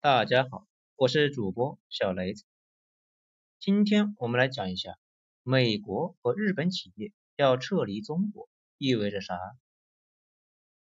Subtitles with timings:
[0.00, 2.44] 大家好，我是主播小雷子。
[3.58, 4.96] 今天我们来讲一下
[5.42, 9.36] 美国和日本企业要撤离中国意味着啥。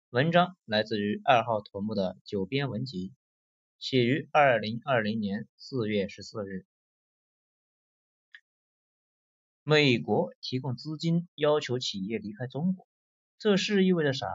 [0.09, 3.13] 文章来自于二号头目的九编文集，
[3.79, 6.65] 写于二零二零年四月十四日。
[9.65, 12.89] 美国提供资金要求企业离开中国，
[13.39, 14.27] 这事意味着啥？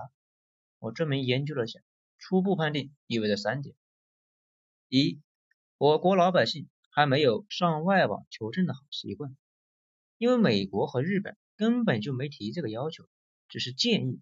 [0.78, 1.80] 我专门研究了下，
[2.20, 3.76] 初步判定意味着三点。
[4.90, 5.22] 一，
[5.78, 9.38] 我国老百姓还没有上外网求证的好习惯，
[10.18, 13.08] 因为美国和日本根本就没提这个要求，
[13.48, 14.20] 只是建议。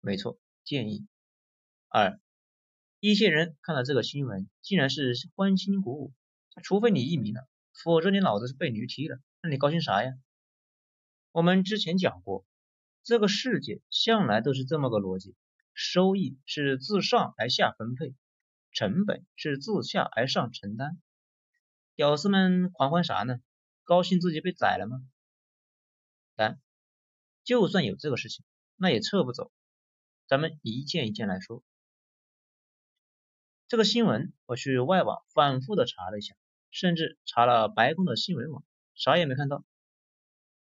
[0.00, 1.08] 没错，建议。
[1.88, 2.20] 二，
[3.00, 6.12] 一些人看到这个新闻，竟然是欢欣鼓舞，
[6.62, 10.12] 除非你移民了，否则你脑子是被驴踢了，那你高兴啥呀？
[11.32, 12.46] 我们之前讲过，
[13.02, 15.34] 这个世界向来都是这么个逻辑，
[15.74, 18.14] 收益是自上而下分配。
[18.76, 20.98] 成本是自下而上承担，
[21.94, 23.40] 屌丝们狂欢啥呢？
[23.84, 25.00] 高兴自己被宰了吗？
[26.34, 26.60] 但
[27.42, 28.44] 就算有这个事情，
[28.76, 29.50] 那也撤不走。
[30.26, 31.64] 咱们一件一件来说。
[33.66, 36.36] 这个新闻我去外网反复的查了一下，
[36.70, 38.62] 甚至查了白宫的新闻网，
[38.94, 39.64] 啥也没看到。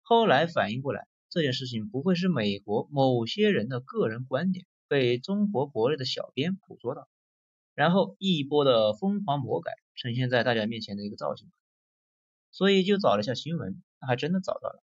[0.02, 7.08] 后来反应过来，这件事情不会是美国某些人的个人观点被中国国内的小编捕捉到。
[7.74, 11.50] 然后一波的疯狂魔改呈现在大家面前的一个造型，
[12.52, 14.84] 所以就找了下新闻，还真的找到了。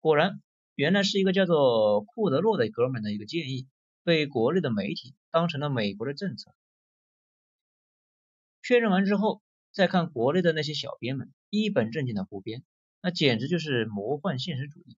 [0.00, 0.42] 果然，
[0.74, 3.68] 原来是一个叫做库德洛的哥们的一个建议，
[4.04, 6.54] 被国内的媒体当成了美国的政策。
[8.62, 9.42] 确认完之后，
[9.72, 12.64] 再看国内的那些小编们一本正经的胡编，
[13.00, 14.96] 那简直就是魔幻现实主义。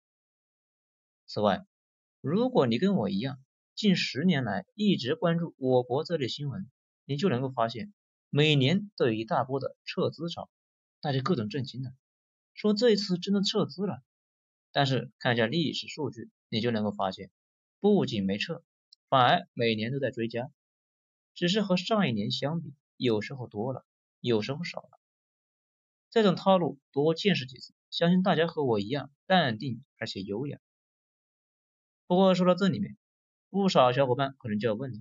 [1.26, 1.66] 此外，
[2.20, 3.38] 如果你跟我一样，
[3.78, 6.68] 近十年来一直关注我国这类新闻，
[7.04, 7.92] 你就能够发现，
[8.28, 10.50] 每年都有一大波的撤资潮，
[11.00, 11.94] 大家各种震惊的
[12.54, 14.02] 说这一次真的撤资了。
[14.72, 17.30] 但是看一下历史数据，你就能够发现，
[17.78, 18.64] 不仅没撤，
[19.08, 20.50] 反而每年都在追加，
[21.36, 23.86] 只是和上一年相比，有时候多了，
[24.19, 24.98] 有时候少了。
[26.10, 30.58] 这种套路多见识几次，相信大家和我一样淡定而且优雅。
[32.08, 32.97] 不过说到这里面。
[33.50, 34.98] 不少小伙伴可能就要问了：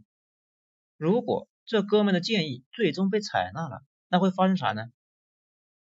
[0.95, 4.85] 如果这哥们的建议最终被采纳了，那会发生啥呢？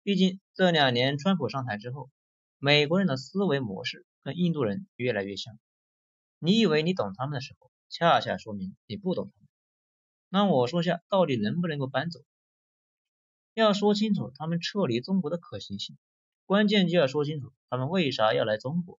[0.02, 2.10] 毕竟这两年川普上台之后，
[2.58, 5.56] 美国人的思维模式跟印度人越来越像。
[6.40, 9.48] 你以为你懂他们的时候，恰恰说明你不懂他们。
[10.28, 12.20] 那我说下，到底能不能够搬走？
[13.54, 15.96] 要说清楚他们撤离中国的可行性，
[16.44, 18.98] 关键就要说清楚他们为啥要来中国。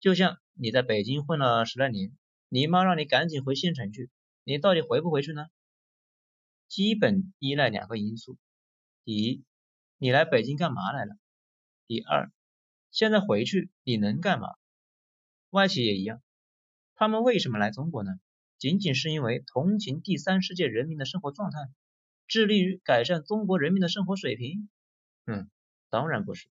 [0.00, 2.16] 就像你在北京混了十来年。
[2.50, 4.10] 你妈让你赶紧回县城去，
[4.42, 5.48] 你到底回不回去呢？
[6.66, 8.38] 基本依赖两个因素：
[9.04, 9.44] 第一，
[9.98, 11.16] 你来北京干嘛来了？
[11.86, 12.32] 第二，
[12.90, 14.48] 现在回去你能干嘛？
[15.50, 16.22] 外企也一样，
[16.94, 18.12] 他们为什么来中国呢？
[18.56, 21.58] 仅仅是因为同情第三世界人民的生活状态，
[22.26, 24.70] 致力于改善中国人民的生活水平？
[25.26, 25.50] 嗯，
[25.90, 26.48] 当然不是，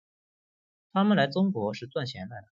[0.92, 2.48] 他们来中国是赚钱来了。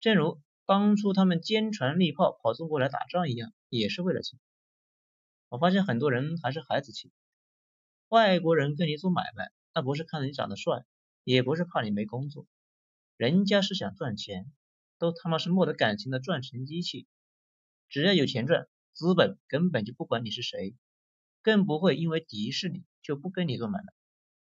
[0.00, 0.40] 正如。
[0.70, 4.38] 当初他们坚船利炮跑中国来打仗一样，也是为了钱。
[5.48, 7.10] 我发现很多人还是孩子气，
[8.06, 10.84] 外国人跟你做买卖，那不是看你长得帅，
[11.24, 12.46] 也不是怕你没工作，
[13.16, 14.46] 人家是想赚钱，
[14.96, 17.08] 都他妈是没得感情的赚钱机器。
[17.88, 20.76] 只要有钱赚，资本根本就不管你是谁，
[21.42, 23.92] 更不会因为敌视你就不跟你做买卖。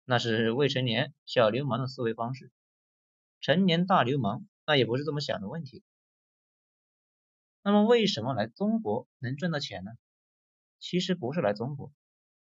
[0.05, 2.51] 那是未成年小流氓的思维方式，
[3.39, 5.81] 成年大流氓那也不是这么想的问题。
[7.63, 9.91] 那么为什么来中国能赚到钱呢？
[10.79, 11.93] 其实不是来中国，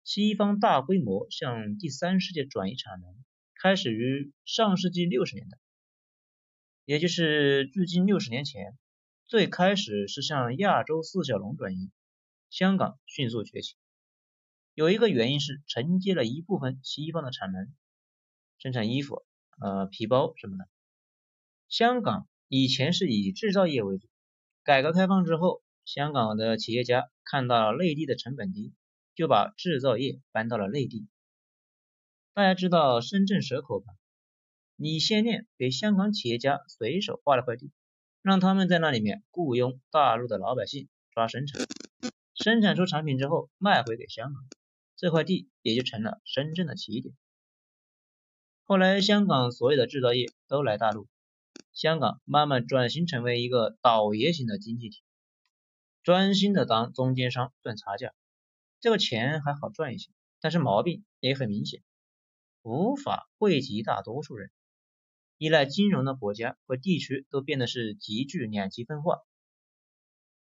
[0.03, 3.16] 西方大规模向第三世界转移产能，
[3.56, 5.57] 开始于上世纪六十年代，
[6.85, 8.78] 也就是距今六十年前，
[9.25, 11.90] 最开始是向亚洲四小龙转移，
[12.51, 13.75] 香港迅速崛起。
[14.75, 17.73] 有一个原因是承接了一部分西方的产能，
[18.59, 19.26] 生产衣服、
[19.59, 20.70] 呃皮包什么的。
[21.70, 24.10] 香港以前是以制造业为主。
[24.63, 28.73] 改革开放之后，香港的企业家看到内地的成本低，
[29.16, 31.08] 就把制造业搬到了内地。
[32.34, 33.87] 大家知道深圳蛇口吧？
[34.75, 37.72] 李先念给香港企业家随手划了块地，
[38.22, 41.66] 让他们在那里面雇佣大陆的老百姓抓生产，
[42.35, 44.43] 生产出产品之后卖回给香港，
[44.96, 47.16] 这块地也就成了深圳的起点。
[48.64, 51.07] 后来香港所有的制造业都来大陆。
[51.73, 55.02] 香港慢慢转型成为一个倒爷型的经济体，
[56.03, 58.14] 专心的当中间商赚差价。
[58.79, 60.09] 这个钱还好赚一些，
[60.40, 61.82] 但是毛病也很明显，
[62.62, 64.52] 无法惠及大多数人。
[65.38, 69.22] 依赖金融的国家和地区都变得是极具两极分化，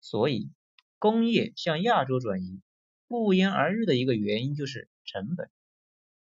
[0.01, 0.51] 所以
[0.99, 2.61] 工业向亚洲转移
[3.09, 5.51] 不言而喻的一个原因就是成本，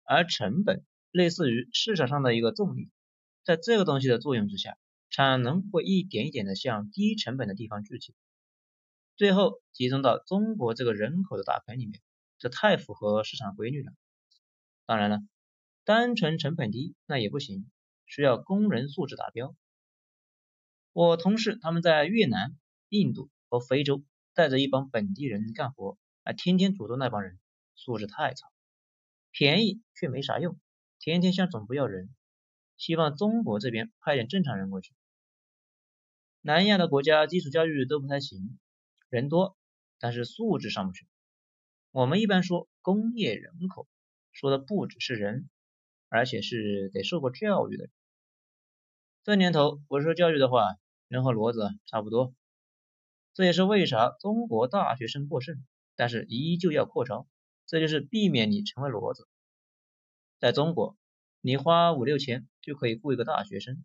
[0.03, 2.91] 而成本类似于市场上的一个重力，
[3.45, 4.77] 在这个东西的作用之下，
[5.15, 8.17] 产能会一点一点的向低成本的地方聚集。
[9.15, 12.03] 最后集中到中国这个人口的大盆里面，
[12.37, 13.93] 这太符合市场规律了。
[14.87, 15.21] 当然了，
[15.85, 17.71] 单纯成本低那也不行，
[18.07, 19.55] 需要工人素质达标。
[20.93, 22.57] 我同事他们在越南、
[22.89, 24.03] 印度和非洲
[24.33, 27.39] 带着一帮本地人干活，还天天诅咒那帮人
[27.77, 28.49] 素质太差，
[29.31, 30.59] 便宜却没啥用，
[30.99, 32.13] 天天向总部要人，
[32.77, 34.93] 希望中国这边派点正常人过去。
[36.47, 38.59] 南亚的国家基础教育都不太行。
[39.09, 39.57] 人多，
[39.99, 41.07] 但是素质上不去。
[41.91, 43.89] 我们一般说工业人口，
[44.31, 45.49] 说的不只是人，
[46.11, 47.93] 而且是得受过教育的人。
[49.23, 50.77] 这年头不受教育的话，
[51.09, 52.35] 人和骡子差不多。
[53.33, 55.65] 这也是为啥中国大学生过剩，
[55.97, 57.27] 但是依旧要扩招，
[57.65, 59.27] 这就是避免你成为骡子。
[60.39, 60.95] 在中国，
[61.41, 63.83] 你花五六千就可以雇一个大学生，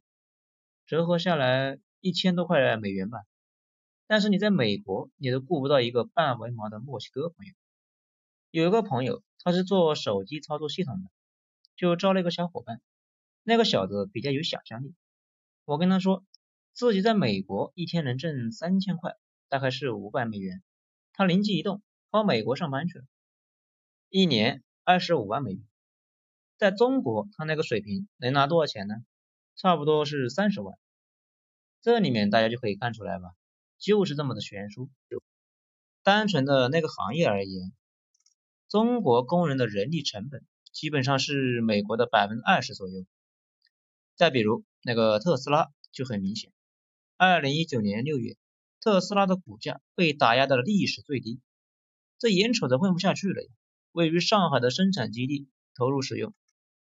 [0.86, 3.20] 折合下来一千多块美元吧。
[4.08, 7.54] 但是你在美国，你都雇不到一个半文盲的墨西哥朋友。
[8.52, 11.10] 有一个朋友，他是做手机操作系统的，
[11.76, 12.82] 就招了一个小伙伴。
[13.44, 14.96] 那个小子比较有想象力，
[15.66, 16.26] 我跟他说，
[16.74, 19.16] 自己在美国一天能挣三千块，
[19.48, 20.62] 大概是五百美元。
[21.14, 23.06] 他灵机一动，跑美国上班去了，
[24.10, 25.64] 一年二十五万美元。
[26.58, 28.96] 在中国，他那个水平能拿多少钱呢？
[29.56, 30.78] 差不多是三十万。
[31.82, 33.30] 这里面大家就可以看出来吧。
[33.78, 34.90] 就是这么的悬殊。
[36.04, 37.72] 单纯的那个行业而言，
[38.68, 43.06] 中国工人的人力成本基本上是美国的百分之二十左右。
[44.16, 46.52] 再比如那个特斯拉就很明显，
[47.16, 48.38] 二零一九年六月，
[48.82, 51.40] 特斯拉的股价被打压到了历史最低，
[52.18, 53.50] 这眼瞅着混不下去了呀。
[53.92, 56.34] 位于上海的生产基地投入使用，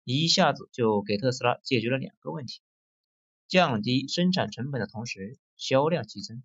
[0.04, 2.60] 一下子就给特斯拉解决了两个问题：
[3.48, 6.42] 降低生产成本的同时，销量激增。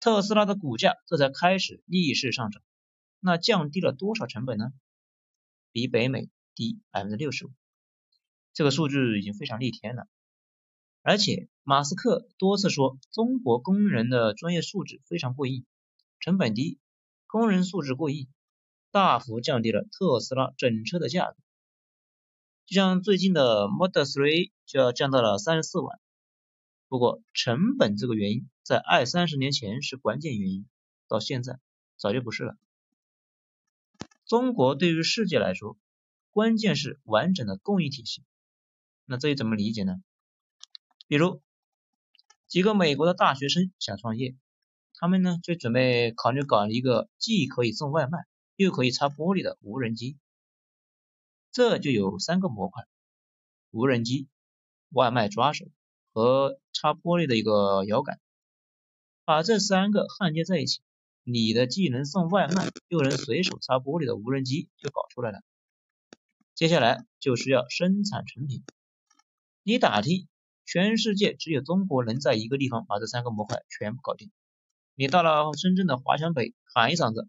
[0.00, 2.62] 特斯拉的股价这才开始逆势上涨，
[3.20, 4.72] 那降低了多少成本呢？
[5.72, 7.50] 比北美低百分之六十五，
[8.52, 10.08] 这个数据已经非常逆天了。
[11.02, 15.64] 而且马斯克多次说中国工人的专业素质非常过硬，
[16.18, 16.80] 成本低，
[17.26, 18.26] 工人素质过硬，
[18.90, 21.36] 大幅降低了特斯拉整车的价格。
[22.66, 26.00] 就像最近的 Model 3就要降到了三十四万。
[26.88, 30.66] 不过成本这个原因在二三十年前是关键原因，
[31.08, 31.58] 到现在
[31.96, 32.56] 早就不是了。
[34.24, 35.76] 中国对于世界来说，
[36.30, 38.22] 关键是完整的供应体系。
[39.04, 40.02] 那这又怎么理解呢？
[41.08, 41.40] 比如
[42.46, 44.36] 几个美国的大学生想创业，
[44.94, 50.18] 他们呢就准备考虑搞一个既可以送外卖又可以擦玻璃的无人机。
[51.52, 52.84] 这就有三个模块：
[53.70, 54.28] 无人机、
[54.90, 55.66] 外卖抓手。
[56.16, 58.18] 和擦玻璃的一个摇杆，
[59.26, 60.80] 把这三个焊接在一起，
[61.24, 65.42] 你的既能送外卖又能随手擦玻璃的无人机就搞出来了。
[66.54, 68.64] 接下来就需要生产成品。
[69.62, 70.26] 你打听，
[70.64, 74.30] 全世界只有中国能在一个地方把这三个模块全部搞定。
[74.94, 77.28] 你到了深圳的华强北喊一嗓子，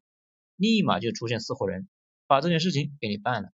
[0.55, 1.89] 立马就出现四伙人，
[2.25, 3.49] 把这件事情给你办了。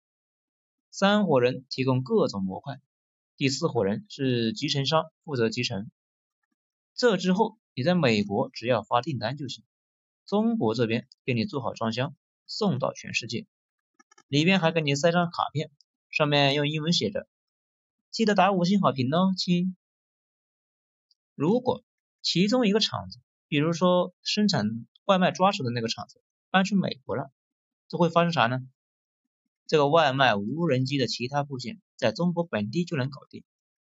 [0.90, 2.80] 三伙人提供各种模块。
[3.38, 5.92] 第四伙人是集成商，负责集成。
[6.96, 9.62] 这之后，你在美国只要发订单就行，
[10.26, 12.16] 中国这边给你做好装箱，
[12.48, 13.46] 送到全世界。
[14.26, 15.70] 里边还给你塞张卡片，
[16.10, 17.28] 上面用英文写着
[18.10, 19.76] ：“记得打五星好评哦，亲。”
[21.36, 21.84] 如果
[22.20, 27.30] 其中一个厂子，比如说生产外卖抓手的那个厂子搬去美国了，
[27.86, 28.68] 这会发生啥呢？
[29.68, 33.42] 这个外卖无人机的其他部件在中国本地就能搞定，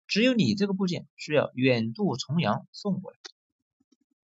[0.07, 3.19] 只有你这个部件需要远渡重洋送过来。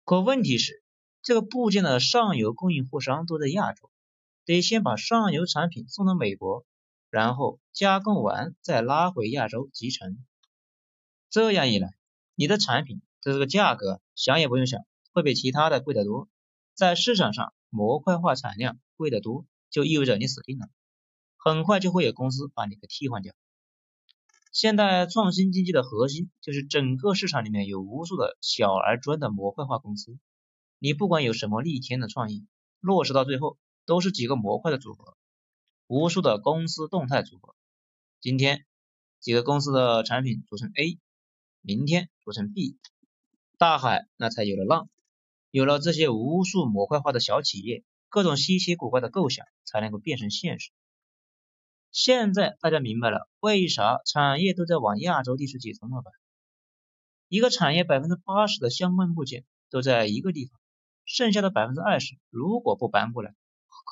[0.04, 0.84] 可问题是，
[1.20, 3.90] 这个部件的上游供应货商都在亚洲，
[4.44, 6.64] 得先把上游产品送到美国，
[7.10, 10.24] 然后加工完再拉回亚洲集成。
[11.28, 11.92] 这样一来，
[12.36, 14.80] 你的产品的这个价格想也不用想，
[15.12, 16.28] 会比其他的贵得多。
[16.74, 20.68] 在市场上模块化产量贵得多，就意味着你死定了。
[21.36, 23.34] 很快就会有公司把你给替换掉。
[24.52, 30.18] 现代创新经济的核心就是整个市场里面有无数的小而专的模块化公司。
[30.78, 32.46] 你不管有什么逆天的创意，
[32.78, 33.56] 落实到最后
[33.86, 35.16] 都是几个模块的组合，
[35.86, 37.54] 无数的公司动态组合。
[38.20, 38.66] 今天
[39.20, 40.98] 几个公司的产品组成 A，
[41.62, 42.76] 明天组成 B，
[43.56, 44.90] 大海那才有了浪。
[45.50, 50.72] 有了这些无数模块化的小企业，各种稀奇古怪的构想才能够变成现实。
[51.92, 56.10] 现在大家明白了，为啥产业都在往亚洲地区集中了吧？
[57.28, 60.58] 一个产业百分之八十的相关部件都在一个地方，
[61.04, 63.34] 剩下的百分之二十如果不搬过来，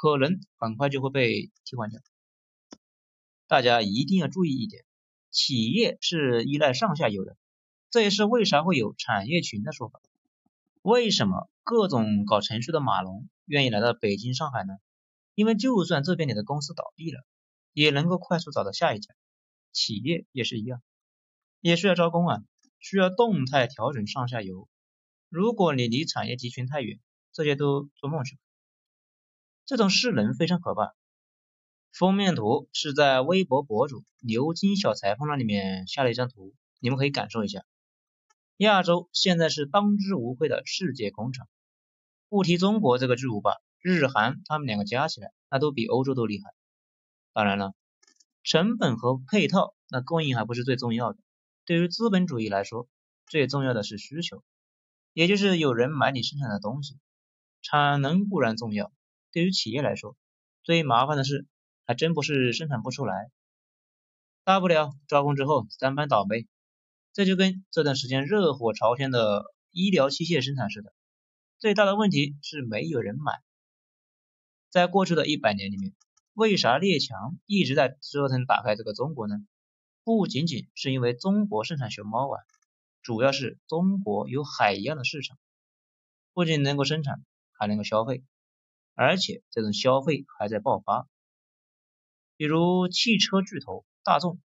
[0.00, 2.00] 可能很快就会被替换掉。
[3.46, 4.82] 大家一定要注意一点，
[5.30, 7.36] 企业是依赖上下游的，
[7.90, 10.00] 这也是为啥会有产业群的说法。
[10.80, 14.72] 为什么各种搞程序的码农愿意来到北京、上海呢？
[15.34, 17.22] 因为就算这边你的公司倒闭了，
[17.72, 19.14] 也能够快速找到下一家。
[19.72, 20.82] 企业也是一样，
[21.60, 22.42] 也需要招工啊，
[22.80, 24.68] 需要动态调整上下游。
[25.28, 26.98] 如果你离产业集群太远，
[27.32, 28.42] 这些都做梦去吧。
[29.64, 30.96] 这种势能非常可怕。
[31.92, 37.64] 封面图是在微博博主牛津小裁缝那里面下了一张图，你们可以感受一下。
[38.56, 41.48] 亚洲现在是当之无愧的世界工厂，
[42.28, 46.50] 不提中国这个巨无霸，日韩他们两个加起来，那都比欧洲都厉害。
[47.32, 47.74] 当然了，
[48.42, 51.18] 成本和配套，那供应还不是最重要的。
[51.64, 52.88] 对于资本主义来说，
[53.26, 54.42] 最重要的是需求，
[55.12, 56.98] 也就是有人买你生产的东西。
[57.62, 58.90] 产能固然重要，
[59.32, 60.16] 对于企业来说，
[60.64, 61.46] 最麻烦的是
[61.86, 63.30] 还真不是生产不出来，
[64.44, 66.48] 大不了招工之后三班倒呗。
[67.12, 70.92] 这就跟这段时间热火朝天的医疗器械生产似的，
[71.58, 73.42] 最大的问题是没有人买。
[74.70, 75.92] 在过去的一百年里面，
[76.32, 79.36] 为啥列强一直在折腾打开这个中国呢？
[80.04, 82.40] 不仅仅是因为中国生产熊猫啊，
[83.02, 85.38] 主要是中国有海一样的市场，
[86.32, 87.22] 不仅能够生产，
[87.52, 88.24] 还能够消费，
[88.94, 91.06] 而且这种消费还在爆发。
[92.36, 94.40] 比如汽车巨头大众，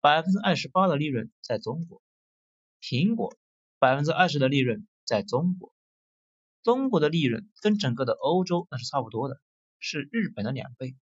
[0.00, 2.02] 百分之二十八的利润在中国。
[2.82, 3.34] 苹果
[3.78, 5.72] 百分之二十的利润在中国，
[6.62, 9.40] 中国的利润跟整个的欧洲那是差不多的，
[9.78, 10.94] 是日本的两倍。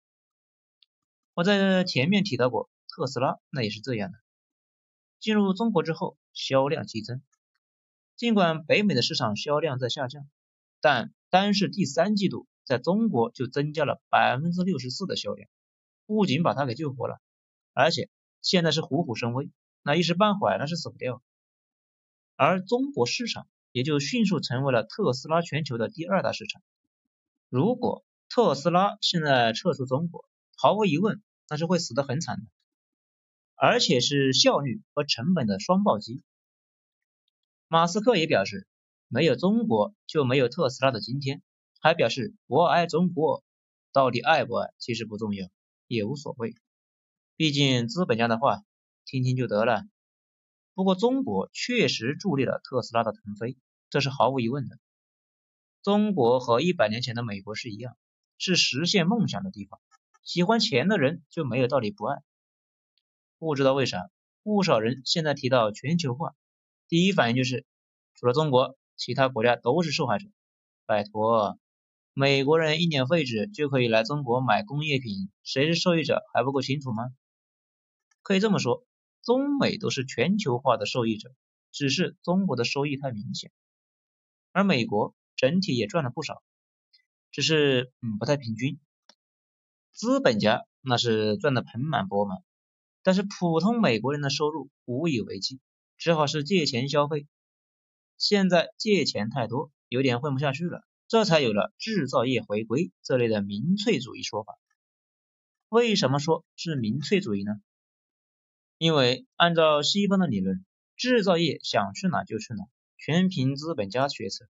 [1.34, 4.18] 我在前面提到过，特斯拉那也是这样的，
[5.18, 7.22] 进入中国之后销量激增，
[8.14, 10.28] 尽管北美的市场销量在下降，
[10.80, 15.50] 但单是第三季度在中国就增加了百分之六十四的销量，
[16.06, 17.20] 不仅把它给救活了，
[17.72, 18.08] 而且
[18.40, 19.50] 现在是虎虎生威，
[19.82, 21.20] 那一时半会儿那是死不掉。
[22.36, 26.62] 而中国市场也就迅速成为了特斯拉全球的第二大市场。
[27.48, 30.28] 如果特斯拉现在撤出中国，
[30.64, 32.47] 毫无疑问那是会死得很惨的，
[33.54, 36.23] 而且是效率和成本的双暴击。
[37.68, 38.66] 马斯克也表示，
[39.09, 41.42] 没有中国就没有特斯拉的今天，
[41.83, 43.44] 还表示我爱中国，
[43.92, 45.50] 到底爱不爱其实不重要，
[45.87, 46.54] 也无所谓，
[47.37, 48.62] 毕竟资本家的话
[49.04, 49.83] 听听就得了。
[50.73, 53.59] 不过，中国确实助力了特斯拉的腾飞，
[53.90, 54.78] 这是毫无疑问的。
[55.83, 57.99] 中国和一百年前的美国是一样，
[58.38, 59.78] 是实现梦想的地方。
[60.24, 62.22] 喜欢钱的人就没有道理不爱。
[63.38, 64.10] 不知道为啥，
[64.42, 66.34] 不少人现在提到全球化，
[66.88, 67.66] 第一反应就是
[68.14, 70.26] 除了中国，其他国家都是受害者。
[70.86, 71.58] 拜托，
[72.14, 77.04] 美国人一年废纸就可以来中国买工业品，谁是受益者还不够清楚吗？
[78.22, 78.86] 可以这么说。
[79.22, 81.34] 中美都是全球化的受益者，
[81.72, 83.50] 只是中国的收益太明显，
[84.52, 86.42] 而美国整体也赚了不少，
[87.30, 88.78] 只是嗯不太平均。
[89.94, 92.38] 资本家那是赚的盆满钵满，
[93.04, 95.60] 但是普通美国人的收入无以为继，
[95.96, 97.28] 只好是借钱消费。
[98.18, 104.58] 现在借钱太多，有点混不下去了，这才有了制造业回归这类的民粹主义说法。
[105.68, 107.52] 为什么说是民粹主义呢？
[108.78, 110.64] 因为按照西方的理论，
[110.96, 112.64] 制造业想去哪就去哪，
[112.98, 114.48] 全凭资本家决策，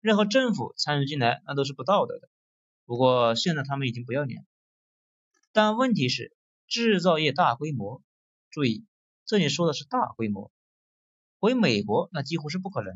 [0.00, 2.30] 任何政府参与进来那都是不道德的。
[2.86, 4.46] 不过现在他们已经不要脸，
[5.52, 6.34] 但问题是
[6.66, 8.02] 制造业大规模，
[8.50, 8.84] 注意
[9.26, 10.50] 这里说的是大规模，
[11.38, 12.92] 回美国那几乎是不可能。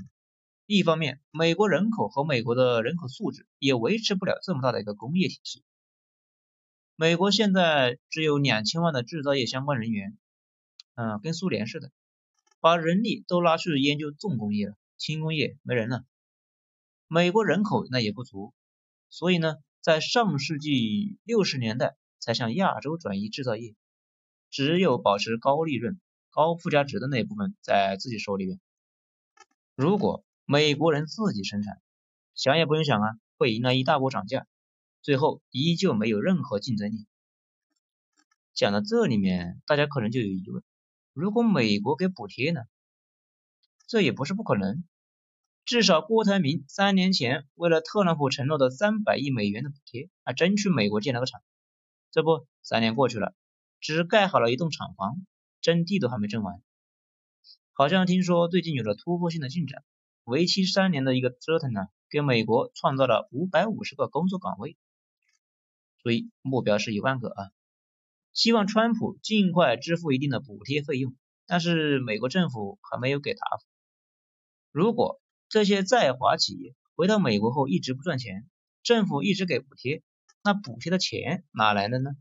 [0.66, 5.62] 一方面，美国人口和美国的人口素质也维持不了这么大的一个工业体系。
[6.96, 10.16] 美国现在只有两千万的制造业相关人员。
[10.98, 11.92] 嗯，跟苏联似的，
[12.58, 16.06] 把人力都拉去研究重工业了，轻工业没人了。
[17.06, 18.54] 美国人口那也不足，
[19.10, 23.74] 所以呢，在上世纪六十年代才向亚洲转移制造业，
[24.50, 28.60] 只有保持高利润、高附加值的那部分在自己手里面。
[29.74, 31.80] 如果美国人自己生产，
[32.34, 34.46] 想也不用想啊，会迎来一大波涨价，
[35.02, 37.06] 最后依旧没有任何竞争力。
[38.54, 40.62] 讲到这里面，大家可能就有疑问：
[41.12, 42.62] 如果美国给补贴呢？
[43.86, 44.82] 这也不是不可能。
[45.64, 51.42] 至少郭台铭三年前为了特朗普承诺的三百亿美元的补贴，还真去美国建了个厂。
[52.16, 53.34] 这不，三年过去了，
[53.78, 55.26] 只盖好了一栋厂房，
[55.60, 56.62] 征地都还没征完。
[57.74, 59.84] 好像听说最近有了突破性的进展，
[60.24, 64.78] 为期三年的一个折腾呢，给美国创造了五百五十个工作岗位。
[66.02, 67.50] 注意目标是一万个啊！
[68.32, 71.14] 希望川普尽快支付一定的补贴费用，
[71.46, 73.66] 但是美国政府还没有给答复。
[74.72, 75.20] 如果
[75.50, 78.48] 这些在华企业回到美国后一直不赚钱，
[78.82, 80.02] 政府一直给补贴，
[80.46, 82.12] 那补贴的钱哪来的呢？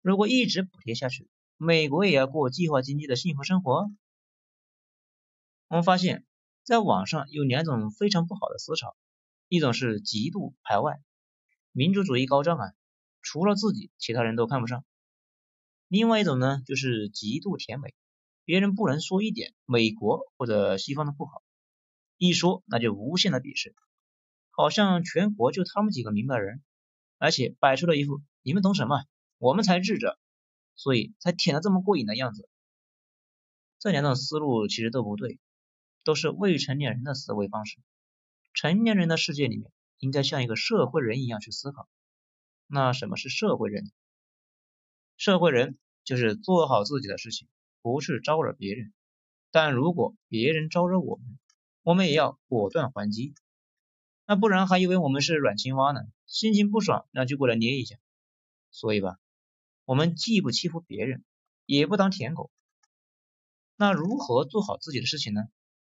[0.00, 3.90] 如果一直补贴下去，美国也要过计划经济的幸福生活？
[5.66, 6.24] 我们发现，
[6.62, 8.96] 在网上有两种非常不好的思潮，
[9.48, 11.00] 一种是极度排外，
[11.72, 12.72] 民族主义高涨啊，
[13.22, 14.84] 除了自己，其他人都看不上；
[15.88, 17.92] 另外一种呢，就是极度甜美。
[18.44, 21.42] 别人不能说一点美国或者西方的不好，
[22.18, 23.74] 一说那就无限的鄙视，
[24.50, 26.62] 好像全国就他们几个明白人，
[27.20, 29.04] 而且摆出了一副你们懂什么，
[29.36, 30.18] 我们才智者，
[30.74, 32.48] 所以才舔的这么过瘾的样子。
[33.78, 35.38] 这两种思路其实都不对，
[36.02, 37.78] 都是未成年人的思维方式。
[38.54, 41.88] 成年人的世界里面，应该像一个社会人一样去思考。
[42.66, 43.92] 那什么是社会人？
[45.16, 47.46] 社会人就是做好自己的事情。
[47.82, 48.92] 不是招惹别人，
[49.50, 51.38] 但如果别人招惹我们，
[51.82, 53.34] 我们也要果断还击。
[54.30, 57.96] 那不然还以为我们是软青蛙呢，心情不爽那就过来捏一下。
[58.70, 59.18] 所以吧，
[59.84, 61.24] 我们既不欺负别人，
[61.66, 62.48] 也不当舔狗。
[63.74, 65.42] 那如何做好自己的事情呢？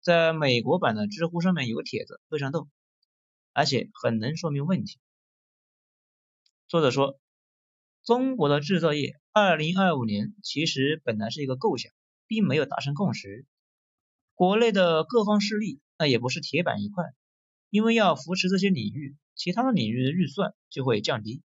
[0.00, 2.66] 在美国版的知乎上面有个帖子非常逗，
[3.52, 4.98] 而且很能说明问题。
[6.66, 7.20] 作者说。
[8.02, 11.92] 中国的制造业，二零二五年其实本来是一个构想，
[12.26, 13.46] 并没有达成共识。
[14.34, 17.14] 国内的各方势力那也不是铁板一块，
[17.74, 21.42] 因为要扶持这些领域，其他的领域的预算就会降低，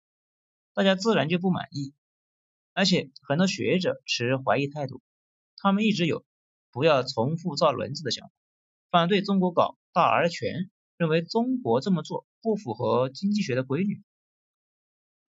[0.74, 1.94] 大家自然就不满意。
[2.74, 5.00] 而且很多学者持怀疑态度，
[5.56, 6.26] 他们一直有
[6.70, 8.32] 不要重复造轮子的想法，
[8.90, 14.02] 反对中国搞大而全，认为中国这么做不符合经济学的规律。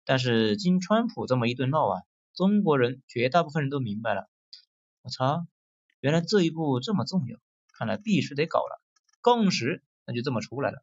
[0.05, 2.03] 但是经川普这么一顿闹啊，
[2.35, 4.29] 中国人绝大部分人都明白了。
[5.03, 5.47] 我操，
[6.01, 7.39] 原来这一步这么重要，
[7.73, 8.83] 看来必须得搞了。
[9.21, 10.83] 共识那就这么出来了，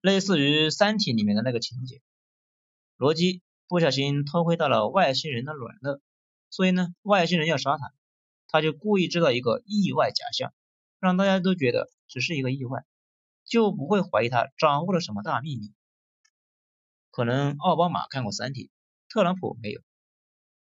[0.00, 2.00] 类似于《三体》里面的那个情节，
[2.96, 6.00] 罗辑不小心偷窥到了外星人的软肋，
[6.48, 7.92] 所以呢，外星人要杀他，
[8.46, 10.54] 他就故意制造一个意外假象，
[11.00, 12.84] 让大家都觉得只是一个意外，
[13.44, 15.72] 就不会怀疑他掌握了什么大秘密。
[17.10, 18.66] 可能奥巴马看过《三体》，
[19.12, 19.80] 特朗普没有。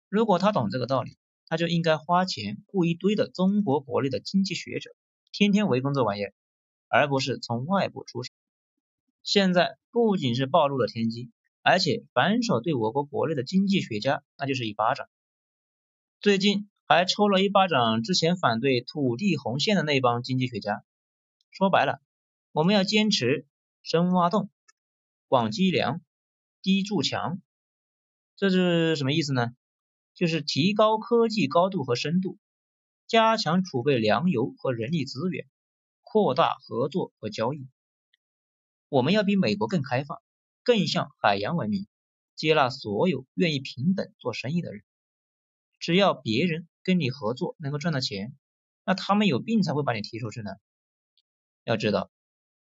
[0.08, 4.92] 如果他懂这个道理，他就应该花钱雇一堆的中国国内的经济学者，
[5.34, 6.34] 天天围攻这玩意儿，
[6.94, 8.32] 而不是从外部出手。
[9.24, 11.32] 现在不仅是暴露了天机，
[11.64, 15.10] 而且反手对我国国内的经济学家那就是一巴掌。
[16.22, 20.84] 最近还抽了一巴掌之前反对土地红线的那帮经济学家。
[21.50, 22.00] 说白了，
[22.52, 23.48] 我们要坚持
[23.82, 24.52] 深挖洞、
[25.28, 26.00] 广积粮。
[26.66, 27.42] 低筑墙，
[28.38, 29.50] 这是什么意思呢？
[30.14, 32.38] 就是提高科技高度和深度，
[33.06, 35.46] 加强储备粮油和人力资源，
[36.14, 37.68] 扩大合作和交易。
[38.88, 40.22] 我们要比美国更开放，
[40.62, 41.88] 更像海洋文明，
[42.36, 44.84] 接纳所有愿意平等做生意的人。
[45.80, 48.38] 只要别人跟你合作能够赚到钱，
[48.86, 50.52] 那他们有病才会把你踢出去呢。
[51.64, 52.12] 要知道，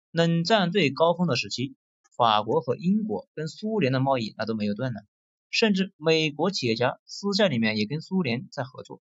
[0.09, 1.75] 冷战最高峰的时期。
[2.17, 5.01] 法国和英国跟苏联的贸易那都没有断呢，
[5.51, 9.03] 甚至美国企业家私下里面也跟苏联在合作，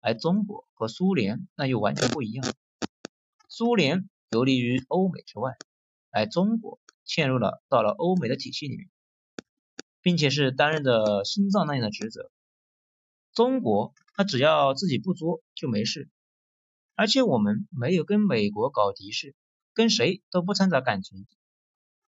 [0.00, 2.46] 而中国和苏联那又完全不一样，
[3.54, 5.52] 苏联游离于欧美之外，
[6.10, 8.88] 而中国嵌入了到了欧美的体系里面，
[10.00, 12.30] 并且是担任着心脏那样的职责。
[13.34, 16.08] 中国他只要自己不作就没事，
[16.94, 19.34] 而且我们没有跟美国搞敌视，
[19.74, 21.26] 跟谁都不掺杂感情。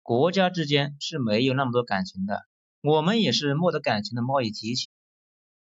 [0.04, 2.46] 国家之间是没有那么多感情的，
[2.80, 4.88] 我们也是没得感情的贸易体系。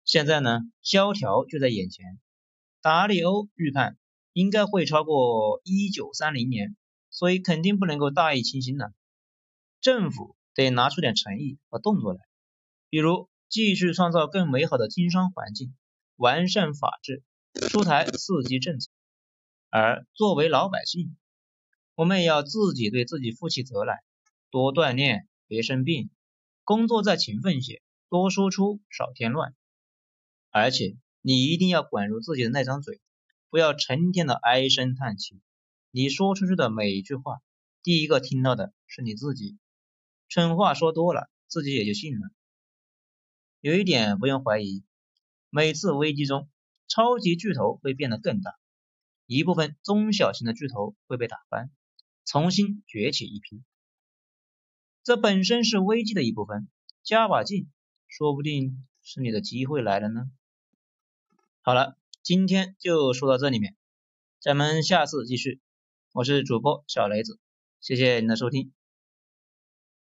[0.06, 2.18] 现在呢，萧条就在眼前。
[2.80, 3.98] 达里欧预判
[4.32, 6.76] 应该会超过一九三零年，
[7.10, 8.92] 所以肯定不能够大意轻心了。
[9.80, 12.20] 政府得拿出点诚意和动作来，
[12.88, 15.74] 比如继续创造更美好的经商环境，
[16.16, 17.22] 完善法治，
[17.68, 18.90] 出台刺激政策。
[19.70, 21.16] 而作为老百姓，
[21.94, 24.00] 我们也要自己对自己负起责来。
[24.50, 26.10] 多锻炼，别生病，
[26.64, 29.54] 工作再勤奋些，多输出少添乱。
[30.50, 33.00] 而且你一定要管住自己的那张嘴，
[33.50, 35.40] 不要成天的唉声叹气。
[35.90, 37.42] 你说出去的每一句话，
[37.82, 39.58] 第一个听到的是你自己。
[40.28, 42.30] 蠢话说多了，自己也就信了。
[43.60, 44.84] 有一点不用怀疑，
[45.50, 46.48] 每次危机中，
[46.86, 48.54] 超级巨头会变得更大，
[49.26, 51.70] 一部分中小型的巨头会被打翻，
[52.24, 53.62] 重新崛起一批。
[55.02, 56.68] 这本身是危机的一部分，
[57.02, 57.68] 加把劲，
[58.06, 60.30] 说不定是你的机会来了呢。
[61.62, 63.74] 好了，今天就说到这里面，
[64.40, 65.60] 咱们下次继续。
[66.12, 67.38] 我是主播小雷子，
[67.80, 68.72] 谢谢你的收听。